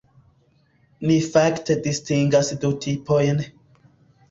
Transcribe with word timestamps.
Ni 1.09 1.17
fakte 1.35 1.77
distingas 1.85 2.51
du 2.65 2.73
tipojn. 2.89 3.47